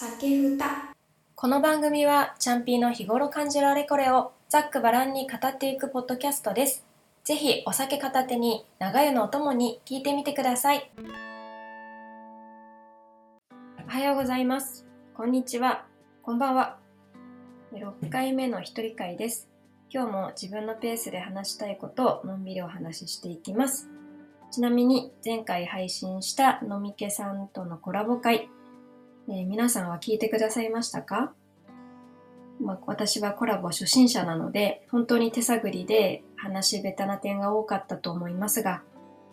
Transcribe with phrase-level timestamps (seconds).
[0.00, 0.94] 酒ふた
[1.34, 6.86] この番組はチャンピーの日頃感じるあれこれをざっくばらんに語っていくポッドキャストです。
[7.24, 10.88] ぜひお酒片手に長湯のお供に聞いてみてください。
[13.88, 14.86] おはようございます。
[15.16, 15.84] こんにちは。
[16.22, 16.78] こんばんは。
[17.72, 19.48] 6回目の一人会です。
[19.90, 23.88] 今日も自分のペースで話したいことをのんびりお話ししていきます。
[24.52, 28.48] ちなみに前回配信した飲み気さんとのコラボ会、
[29.30, 31.34] えー皆さんは聞いてくださいましたか、
[32.62, 38.82] まあ、私はコラボ初心者なので本当に手探りで話し下手な点が多かったと思いますが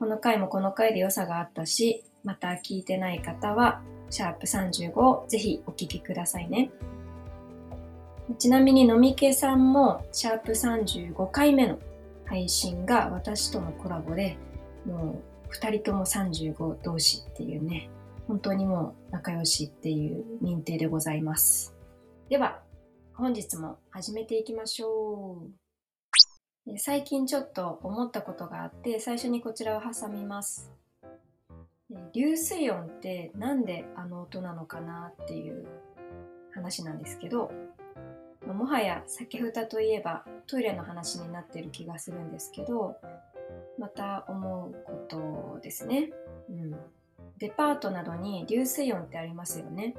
[0.00, 3.80] この回もこの回で良さがあったしまた聞いてない方は
[4.10, 6.70] シャープ35をぜひお聞きくださいね。
[8.38, 11.78] ちなみに飲み気さんもシャープ35回目の
[12.24, 14.36] 配信が私とのコラボで
[14.84, 17.88] もう2人とも35同士っていうね
[18.26, 21.74] 本当にもう仲良しっていう認定でございます。
[22.28, 22.60] では、
[23.14, 25.46] 本日も始めていきましょ
[26.66, 26.78] う。
[26.78, 30.72] 最近ちょっと思ったことがあって、最初にこちらを挟みます。
[32.12, 35.64] 流水音ってなんであの音なのかなっていう
[36.52, 37.52] 話なんですけど、
[38.44, 42.96] もはや酒蓋といえばトイレの話になってる気がするんですけど、
[43.78, 46.10] また思うことですね。
[46.50, 46.76] うん。
[47.38, 49.94] デパートなどに流水音ってありますよね。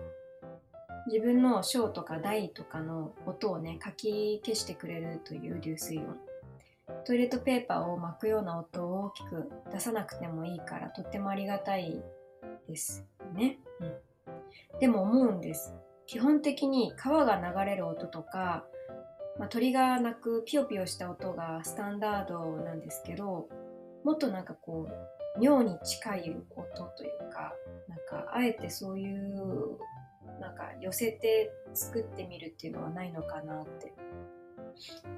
[1.08, 6.18] 自分の小とか大とかの音をね、書き消してくれるという流水音。
[7.06, 12.02] トイレットペーパーを巻くような音を大きく出さなくてもいいからとってもありがたい
[12.68, 13.60] ですね。
[13.80, 15.74] うん、でも思うんです。
[16.06, 18.66] 基本的に川が流れる音とか、
[19.38, 23.48] まあ、鳥が鳴くピヨピヨした音がスタンダードなんですけど、
[24.04, 27.54] もっとなんかこう、妙に近い音というか、
[27.88, 29.78] なんかあえてそういう、
[30.40, 33.94] なんか寄せて作ってみるっていうのはないのかなって。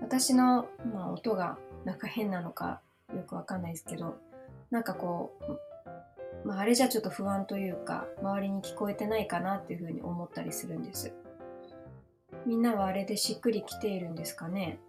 [0.01, 2.81] 私の、まあ、音がなんか変なのか
[3.13, 4.15] よくわかんないですけど、
[4.71, 5.33] なんかこ
[6.45, 11.11] う、まあ、あれじゃちょっと不安というか、周りに聞こえてないかなっていうふうに思ったりするんです。
[12.45, 14.79] みんなはあれでしっくりきているんですかね？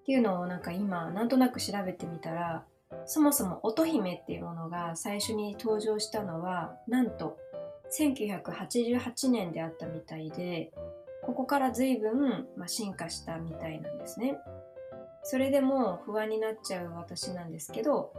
[0.00, 2.64] っていうのをなんか今、なんとなく調べてみたら、
[3.06, 7.38] そもそも乙姫っていうものが最初に登場したのは、なんと
[7.96, 10.72] 1988年であったみたいで、
[11.22, 14.36] ここから随分、まあ、進化したみたいなんですね。
[15.22, 18.12] それでも不安になっちゃう私なんですけど、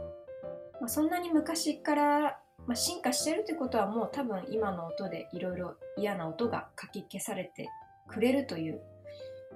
[0.80, 7.68] まあ、そんなに昔から、まあ、進化してるってことはもう多分今の音でいろいろ嫌な音がかき消されて
[8.08, 8.80] くれるという、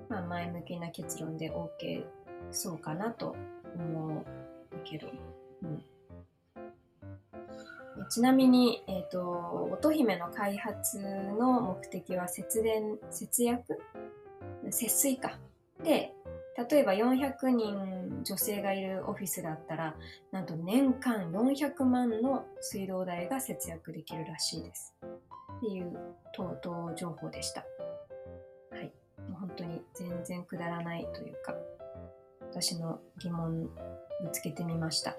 [0.08, 2.04] まあ、前向きな結論で OK
[2.50, 3.34] そうかなと
[3.76, 4.24] 思う
[4.84, 5.08] けど、
[5.62, 5.82] うん、
[8.08, 10.98] ちなみに、えっ、と、乙姫の開発
[11.38, 13.80] の目的は節電、節約？
[14.70, 15.38] 節水か。
[15.82, 16.12] で、
[16.70, 19.94] 例えば400人女性がいるオフィスだったら、
[20.32, 24.94] なんと年間400万の水道代が節約できるらしいです。
[25.58, 25.92] っていう、
[26.34, 27.64] とうとう情報でした。
[29.96, 31.54] 全然くだらないというか、
[32.50, 33.64] 私の疑問
[34.22, 35.16] ぶつけてみました。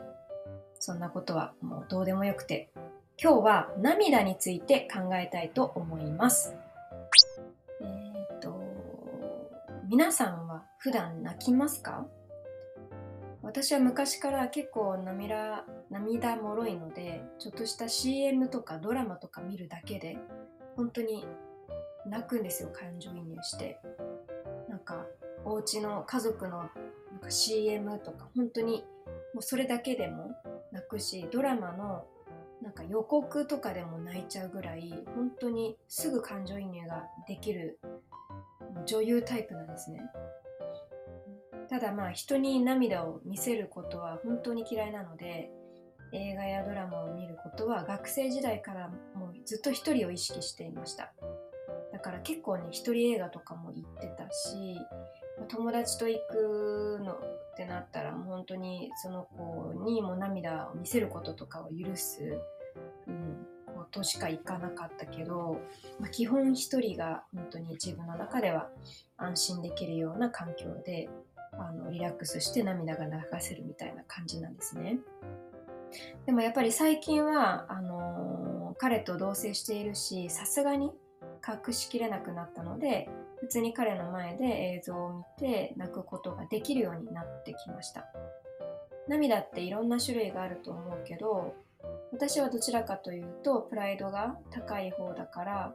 [0.80, 2.70] そんなことはもうどうでもよくて、
[3.22, 6.56] 今日は涙について考えたいと思います。
[7.82, 8.60] えっ、と、
[9.90, 12.06] 皆さんは普段泣きますか？
[13.42, 20.18] 私は昔から結構涙、涙もろいので、ちょっとした CM とかドラマとか見るだけで、
[20.76, 21.26] 本当に
[22.06, 23.80] 泣くんですよ、感情移入して。
[24.88, 25.06] か、
[25.44, 26.70] お家の家族のなん
[27.22, 28.86] か CM とか、本当に
[29.34, 30.32] もうそれだけでも
[30.72, 32.06] 泣くし、ドラマの
[32.62, 37.80] なんか予告とかでも泣いちゃうぐらい、本当にすぐ感情移入ができる
[38.86, 40.02] 女優タイプなんですね。
[41.70, 45.52] ただまあ人に涙を見せることは本当に嫌いなので、
[46.14, 51.14] 映画やドラマを見ることは学生時代からもうずっと一人を意識していました。
[52.08, 54.80] から結構ね、一人映画とかも行ってたし、
[55.50, 57.18] 友達と行くのっ
[57.58, 62.40] てなったらもう本当にその子にも涙を見せることとかを許す、
[63.08, 65.60] うん、ことしか行かなかったけど、
[66.00, 68.70] まあ、基本一人が本当に自分の中では
[69.18, 71.10] 安心できるような環境で
[71.52, 73.12] あのリラックスして涙が流
[73.42, 75.00] せるみたいな感じなんですね。
[76.26, 80.92] でもやっぱり最近はあの彼と同棲しているしさすがに
[81.48, 83.10] 隠しきれなくなったので
[83.40, 88.06] 普通に彼の前で映像を見て泣くことができるようになってきました。
[89.08, 91.56] 涙っていろんな種類があると思うけど
[92.12, 95.74] 私はどちらかというとプライドが高い方だから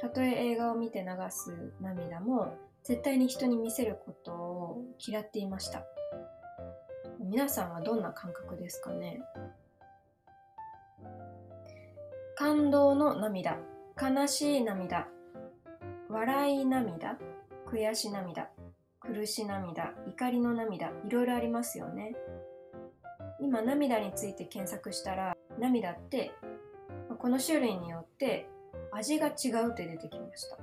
[0.00, 5.84] たとえ映画を見て流す涙も絶対に人に見せることを嫌っていました。
[7.20, 9.22] 皆さんはどんな感覚ですかね？
[12.36, 13.58] 感動の涙。
[14.00, 15.06] 悲しい涙。
[16.08, 17.16] 笑い涙。
[17.66, 18.50] 悔し涙。
[19.00, 19.94] 苦し涙。
[20.08, 20.88] 怒りの涙。
[21.06, 22.16] いろいろありますよね。
[23.40, 26.32] 今涙について検索したら涙って
[27.18, 28.48] この種類によって
[28.90, 30.58] 味が違うって出てきました。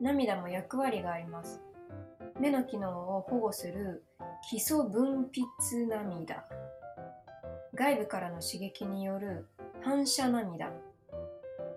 [0.00, 1.62] 涙も役割があります。
[2.38, 4.04] 目の機能を保護する
[4.50, 6.44] 基礎分泌涙。
[7.74, 9.48] 外部からの刺激による
[9.82, 10.70] 反射涙。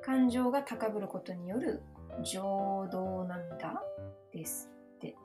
[0.10, 1.84] 感情が高ぶることによる
[2.24, 3.80] 情動涙
[4.34, 5.16] ですって。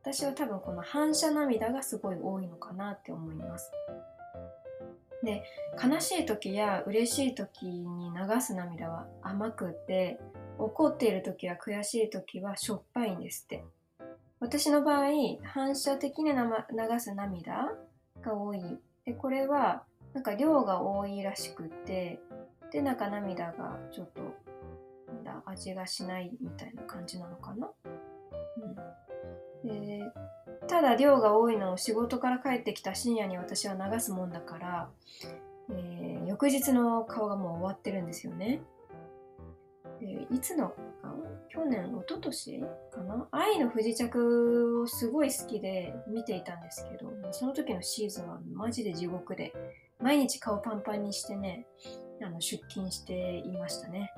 [0.00, 3.70] 私は多分この反射涙がすごい多いのかなって思います。
[5.22, 5.44] で
[5.78, 10.18] 悲しい時や嬉しい時に流す涙は甘くて
[10.56, 13.62] 怒っている時や悔しい時はしょっぱいんですって。
[14.40, 15.10] 私の場合
[15.44, 16.38] 反射的に流
[17.00, 17.68] す涙
[18.22, 18.62] が多い。
[19.04, 19.82] でこれは
[20.14, 22.18] なんか量が多いらしくて
[22.72, 24.22] でなんか涙がちょっと
[25.24, 27.70] だ味がしないみたいな感じなのかな、
[29.64, 30.04] うん、で
[30.68, 34.88] ただ量が多いのを仕事から帰ってきた深夜に私は流すもんだから、
[35.70, 38.60] えー、翌日の顔がもう終わってるんですよね。
[40.00, 40.72] でいつの
[41.50, 43.28] 去年一昨年かな？
[43.32, 49.52] 愛の不時着をすごい好きで見ていたんですけどその時のシーズンはマジで地獄で
[50.00, 51.66] 毎日顔パンパンにしてね
[52.22, 54.12] あの出勤していましたね。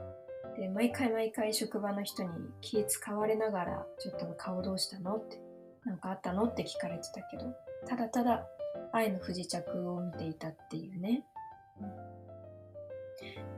[0.56, 5.40] で毎回毎回職場の人に気使われながらちょっと顔どうしたのって
[5.84, 7.54] 何かあったのって聞かれてたけど
[7.86, 8.46] ただただ
[8.92, 11.24] 愛の不時着を見ていたっていうね、
[11.80, 11.88] うん。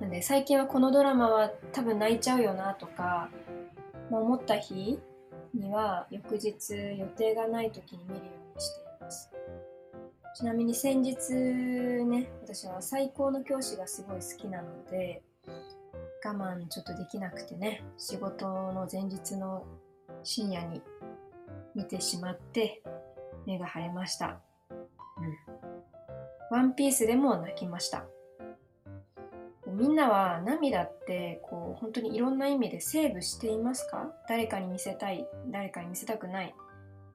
[0.01, 3.29] なんで最近はこのドラマは多分泣いちゃうよなとか、
[4.11, 4.99] まあ、思った日
[5.55, 9.31] には翌日予定がない時に見るようにしています。
[10.35, 15.23] ちなみに先日ね、私は最高の教師がすごい好きなので、
[16.25, 19.65] 我慢ちょっとできなくてね、仕事の前日の
[20.25, 20.83] 深夜に
[21.77, 22.83] 見てしまって
[23.47, 24.41] 目が腫れました。
[24.71, 24.75] う
[25.23, 26.57] ん。
[26.57, 28.05] ワンピースでも泣きました。
[29.69, 34.13] みんなは涙ってこう本当にいろんな意味でセーブしていますか？
[34.29, 36.55] 誰かに見せたい誰かに見せたくない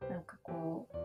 [0.10, 0.98] なんかこう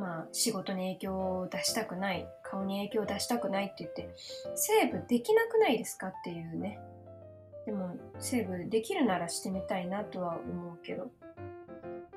[0.00, 4.08] まあ仕事に影響を出したくない顔に影響を出したくないって言って
[4.54, 6.80] セーブできなくないですかっていうね
[7.66, 11.10] でもセーブできるならしてみたいなとは思うけど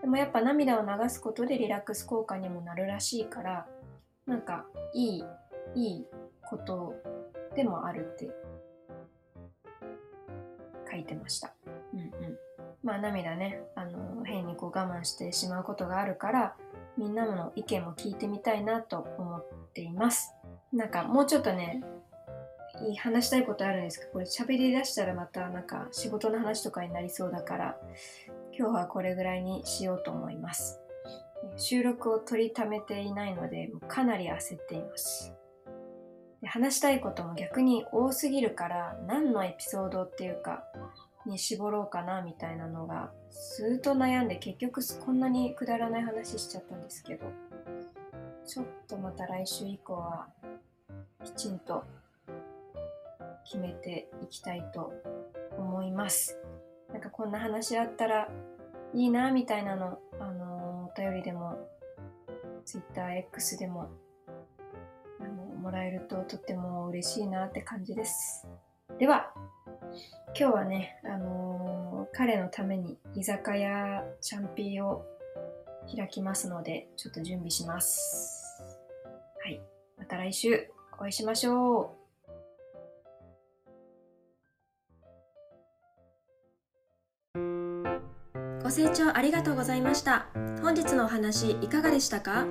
[0.02, 3.68] でもやっぱ涙を流すことでリラックス効果にもなるらしいから
[4.26, 5.24] なんかいい
[5.76, 6.06] いい
[6.42, 6.96] こと
[7.56, 8.30] でもあるって
[10.90, 11.54] 書いてました。
[11.94, 12.38] うんうん。
[12.84, 16.56] まあ涙ね、あの、変にこう我慢してしまうことがあるから、
[16.98, 20.34] みんなの意見も聞いてみたいなと思っています。
[20.72, 21.84] なんかもうちょっとね、
[22.88, 27.78] いい話したいことあるんですけど、これ喋り出したらまたなんか仕事の話とかになりそうだから、
[28.58, 30.80] 今日はこれぐらいにしようと思います。
[31.58, 35.34] 収録を取りためていないので、かなり焦っています。
[36.44, 40.66] で話したいことも逆に多すぎるから何のエピソードっていうか
[41.26, 43.12] に絞ろうかなみたいなのが
[43.56, 47.26] ずっと悩んで結局こんなにくだらない話しちゃったんですけど
[48.46, 50.28] ちょっとまた来週以降は
[51.24, 51.84] きちんと
[53.46, 54.94] 決めていきたいと
[55.58, 56.38] 思います
[56.92, 58.30] なんかこんな話あったら
[58.94, 61.58] いいなみたいなのあのお便りでも
[62.66, 63.90] TwitterX でも
[65.20, 68.48] あのもらえるととっても嬉しいなって感じです。
[69.00, 69.34] では、
[70.36, 75.06] 今日はね、あのー、彼のために居酒屋チャンピーを
[75.96, 78.64] 開きますので、ちょっと準備します。
[79.44, 79.62] はい。
[79.98, 81.90] また来週お会いしましょう。
[88.64, 90.26] ご清聴ありがとうございました。
[90.64, 92.46] 本日のお話いかがでしたか？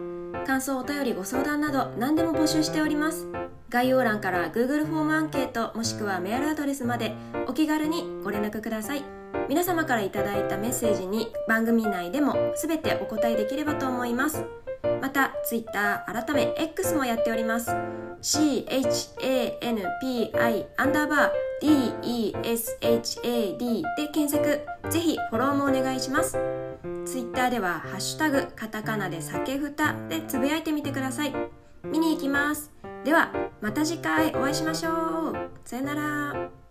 [0.46, 3.28] 感想お便りご相談など何でも募集しております
[3.72, 7.14] 概要欄から Google フォームアンケートもしくはメールアドレスまで
[7.46, 9.02] お気軽にご連絡ください。
[9.48, 14.44] 皆様からいただいたメッセージに番組内でも全てお答えできればと思います。
[15.00, 17.70] また Twitter 改め X もやっております。
[18.20, 19.54] CHANPI
[20.76, 24.60] アンダーバー DESHAD で検索。
[24.90, 26.32] ぜひフォローもお願いします。
[27.06, 31.34] ツイッターでは「ハッシュタグカタカナで酒ふた」でつぶやいてみてください。
[31.84, 32.71] 見に行きます。
[33.04, 35.50] ではまた次回お会いしましょう。
[35.64, 36.61] さよなら。